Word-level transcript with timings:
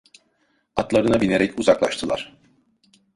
Atlarına 0.75 1.21
binerek 1.21 1.57
uzaklaştılar. 1.59 2.33